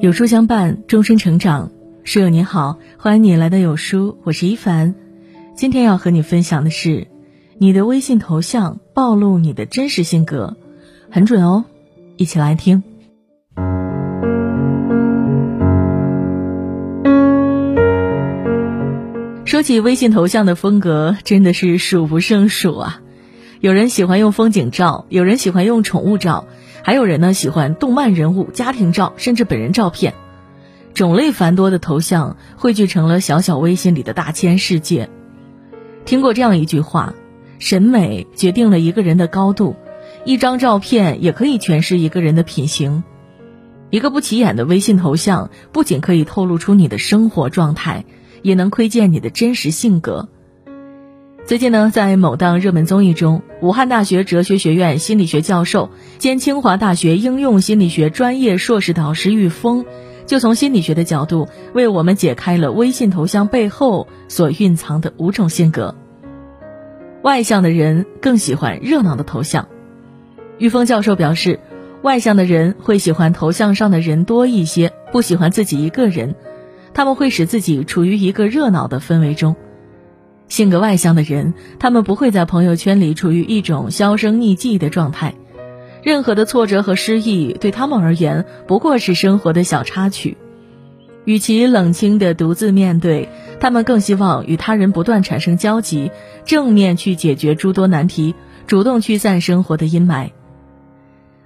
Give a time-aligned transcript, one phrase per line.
[0.00, 1.70] 有书相伴，终身成长。
[2.04, 4.94] 书友你好，欢迎你来到有书，我是一凡。
[5.54, 7.06] 今天要和你分享的是，
[7.58, 10.56] 你的微信头像暴露你的真实性格，
[11.10, 11.66] 很准哦。
[12.16, 12.82] 一起来听。
[19.44, 23.02] 说起微信头像的风格，真的是数不胜数啊。
[23.60, 26.46] 有人喜欢用风景照，有人喜欢用宠物照，
[26.82, 30.14] 还有人呢喜欢动漫人物、家庭照，甚至本人照片。
[30.94, 35.10] 种类繁多的头像汇聚成了小小微信里的大千世界。
[36.06, 37.12] 听过这样一句话：
[37.58, 39.76] 审美决定了一个人的高度，
[40.24, 43.04] 一张照片也可以诠释一个人的品行。
[43.90, 48.06] 一个不起眼的微信头像，不仅可以透露出你的生活状态，
[48.40, 50.30] 也能窥见你的真实性格。
[51.50, 59.84] 最近呢，在某档热门综艺中，武汉大学哲学学院心理学教授兼清华大学应用心理学专业硕士导师玉峰，
[60.26, 65.96] 就从心理学的角度为我们解开了微信头像背后所蕴藏的五种性格。
[67.22, 69.66] 外向的人更喜欢热闹的头像。
[70.58, 71.58] 玉峰教授表示，
[72.02, 76.36] 外向的人会喜欢头像上的人多一些，不喜欢自己一个人，
[76.94, 79.56] 他们会使自己处于一个热闹的氛围中。
[80.50, 85.34] 性格外向的人，他们不会在朋友圈里处于一种销声匿迹的状态，
[86.02, 90.36] 任何的挫折和失意对他们而言不过是生活的小插曲。
[91.24, 93.28] 与其冷清的独自面对，
[93.60, 96.10] 他们更希望与他人不断产生交集，
[96.44, 98.34] 正面去解决诸多难题，
[98.66, 100.30] 主动驱散生活的阴霾。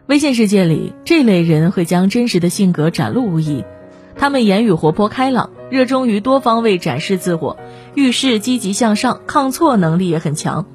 [0.07, 3.65] 微信世界里，这类人会将真实的性格展露无遗。
[4.17, 7.57] 他们言语活泼开朗，热衷于多方位展示自我，
[7.95, 10.67] 遇事积极向上，抗挫能力也很强。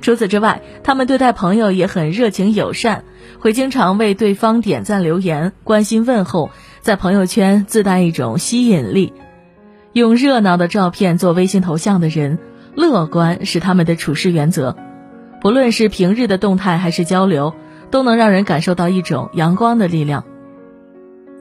[0.00, 3.04] 除此之外，他们对待朋友也很热情友善，
[3.38, 9.12] 会经常为对方点赞留言，关心问候，在朋友圈自带一种吸引力。
[9.92, 12.38] 用热闹的照片做微信头像的人，
[12.74, 14.76] 乐观是他们的处事原则。
[15.40, 17.54] 不论是平日的动态还是交流，
[17.90, 20.24] 都能让人感受到一种阳光的力量。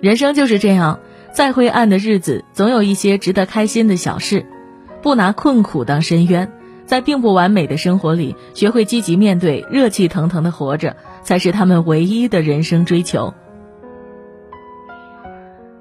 [0.02, 1.00] 人生就是这样。
[1.34, 4.46] 再灰暗的日子，总有一些值得开心的小事。
[5.04, 6.52] 不拿困苦当深渊，
[6.86, 13.34] 在并不完美的生活里，学会积极面对，热气腾腾的活着，才是他们唯一的人生追求。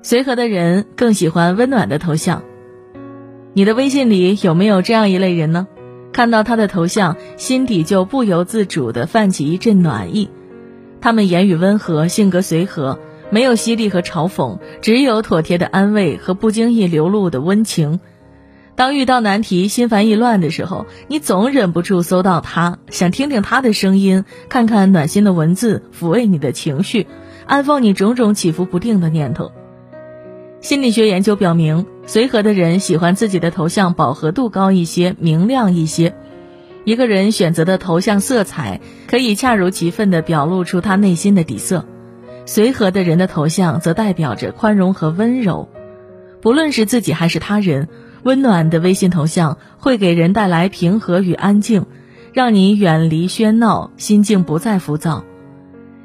[0.03, 2.43] 随和的人更喜欢温暖的头像。
[3.55, 5.69] 你的微信里有没有这样一类人呢？
[6.13, 10.31] 看到他的头像，心底就不由自主地泛起一阵暖意。
[11.01, 12.99] 他们言语温和，性格随和。
[13.31, 18.01] 没有犀利和嘲讽，只有妥帖的安慰和不经意流露的温情。
[18.75, 27.07] 当遇到难题、心烦意乱的时候，你总忍不住搜到他，想听听他的声音，看看暖心的文字，抚慰你的情绪，
[27.47, 29.53] 安放你种种起伏不定的念头。
[30.61, 36.15] 心理学研究表明，随和的人喜欢自己的头像饱和度高一些、明亮一些。
[36.85, 41.85] 一个人选择的头像色彩，可以恰如其分地表露出他内心的底色。
[42.47, 45.69] 随和的人的头像则代表着宽容和温柔，
[46.41, 47.89] 不论是自己还是他人，
[48.23, 51.87] 温暖的微信头像会给人带来平和与安静，
[52.33, 55.25] 让你远离喧闹，心境不再浮躁。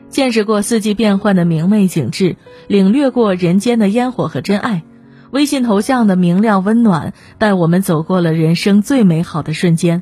[0.10, 4.84] 见识过四季变换的明媚景致，领略过人间的烟火和真爱，
[5.32, 10.02] 微信头像的明亮温暖带我们走过了人生最美好的瞬间，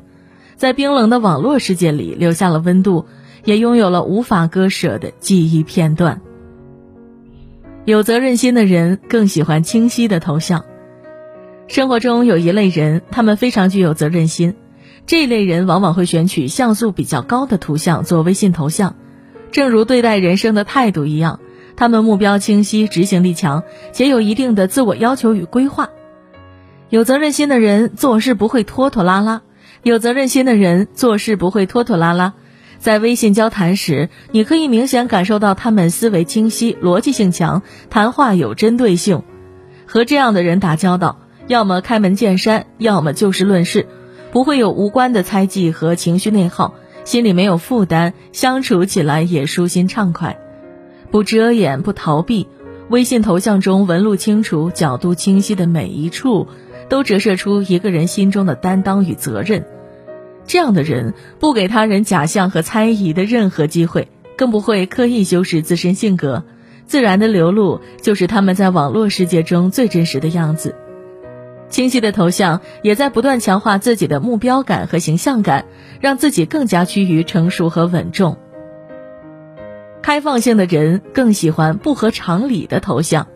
[0.56, 3.06] 在冰冷的网络世界里留下了温度，
[3.44, 6.22] 也拥有了无法割舍的记忆片段。
[7.84, 10.64] 有责任心的人更喜欢清晰的头像。
[11.68, 14.54] 生活中有一类人，他们非常具有责任心，
[15.04, 18.94] 这类人往往会选取像素比较高的图像做微信头像。
[19.50, 21.40] 正如对待人生的态度一样，
[21.76, 25.90] 他们目标清晰、执行力强，且有一定的自我要求与规划。
[26.88, 29.42] 有责任心的人做事不会拖拖拉拉，
[29.82, 32.34] 有责任心的人做事不会拖拖拉拉。
[32.78, 39.24] 在微信交谈时，你可以明显感受到他们思维清晰、逻辑性强，谈话有针对性。
[39.86, 43.86] 和这样的人打交道，要么开门见山，要么就事论事，
[44.32, 50.38] 不会有无关的猜忌和情绪内耗，心里没有负担，相处起来也舒心畅快。
[51.12, 52.48] 不遮掩，不逃避，
[52.88, 56.48] 微信头像中纹路清楚、角度清晰的每一处，
[56.88, 59.64] 都折射出一个人心中的担当与责任。
[60.48, 66.42] 这样的人不给他人假象和猜疑的任何机会，更不会刻意修饰自身性格，
[66.86, 70.74] 自然的流露就是他们在网络世界中最真实的样子。
[71.68, 75.64] 清晰的头像也在不断强化自己的目标感和形象感，
[76.00, 78.38] 让自己更加趋于成熟和稳重。
[80.02, 83.26] 开放性的人更喜欢不合常理的头像。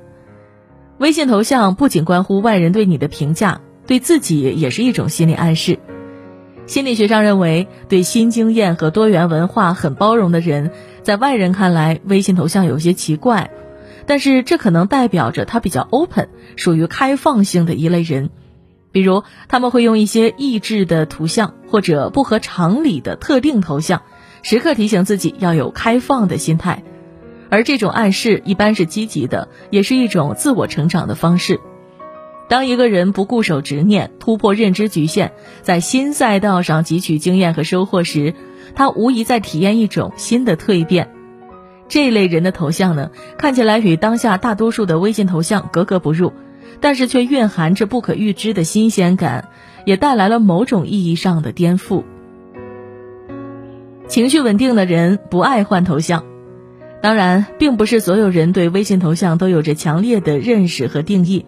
[0.99, 5.79] 微信头像不仅关乎外人对你的评价，对自己也是一种心理暗示。
[6.67, 10.71] 心理学上认为，对新经验和多元文化很包容的人，
[11.03, 13.51] 在外人看来，微信头像有些奇怪，
[14.11, 18.31] 但是这可能代表着他比较 open，属于开放性的一类人。
[18.91, 24.03] 比如，他们会用一些抑制的图像或者不合常理的特定头像，
[24.43, 26.83] 时刻提醒自己要有开放的心态。
[27.51, 31.61] 而这种暗示一般是积极的，也是一种自我成长的方式。
[32.49, 35.31] 当一个人不固守执念，突破认知局限，
[35.63, 38.35] 在新赛道上汲取经验和收获时，
[38.75, 41.13] 他无疑在体验一种新的蜕变。
[41.91, 46.33] 这一类人的头像呢，看起来与当下大多数的微信头像格格不入。
[46.83, 49.49] 但是却蕴含着不可预知的新鲜感，
[49.85, 52.05] 也带来了某种意义上的颠覆。
[54.09, 56.25] 情绪稳定的人不爱换头像，
[57.03, 61.45] 当然，并不是所有人对微信头像都有着强烈的认识和定义。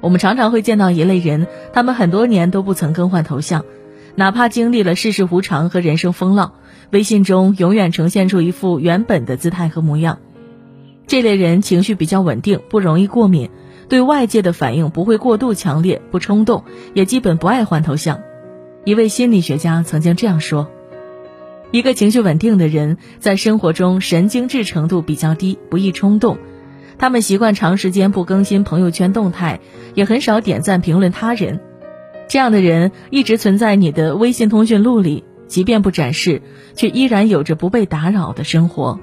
[0.00, 3.66] 我们常常会见到一类人，他们很多年都不曾更换头像，
[4.14, 6.54] 哪怕经历了世事无常和人生风浪，
[6.94, 10.20] 微信中永远呈现出一副原本的姿态和模样。
[11.08, 13.50] 这类人情绪比较稳定，不容易过敏。
[13.88, 16.62] 对外界的反应不会过度强烈，不冲动，
[16.94, 18.20] 也基本不爱换头像。
[18.84, 20.70] 一位心理学家曾经这样说：
[21.72, 26.38] 一个情绪稳定的人，在生活中神经质程度比较低，不易冲动。
[26.96, 29.58] 他们习惯长时间不更新朋友圈动态，
[29.94, 31.58] 也很少点赞评论他人。
[32.28, 36.42] 这样的人一直存在你的微信通讯录里，即便不展示，
[36.74, 38.98] 却依然有着不被打扰的生活。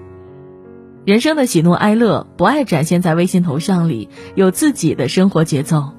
[1.05, 5.93] 人生的喜怒哀乐不爱展现在微信头像里，有自己的生活节奏。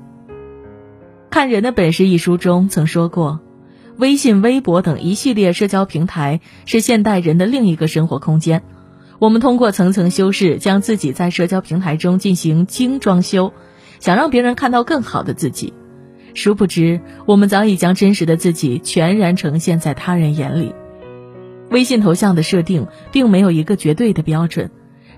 [1.28, 3.40] 看人的本事一书中曾说过，
[3.96, 8.62] 微信、微博等一系列社交平台是现代人的另一个生活空间。
[9.18, 13.52] 我们通过层层修饰，将自己在社交平台中进行精装修，
[13.98, 15.72] 想让别人看到更好的自己。
[16.34, 20.74] 殊不知，我们早已将真实的自己全然呈现在他人眼里。
[21.70, 24.70] 微信头像的设定并没有一个绝对的标准。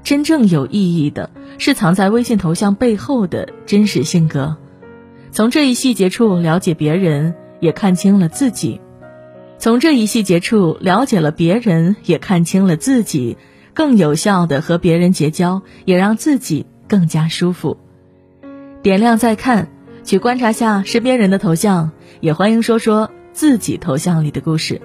[0.03, 4.59] 真正有意义的是藏在微信头像背后的真实性格，
[5.33, 8.81] 从这一细节处了解别人，也看清了自己；
[9.59, 13.39] 从这一细节处了解了别人，也看清了自己，
[13.73, 17.79] 更有效的和别人结交，也让自己更加舒服。
[18.83, 19.71] 点亮再看，
[20.05, 21.91] 去观察下身边人的头像，
[22.21, 24.81] 也欢迎说说自己头像里的故事。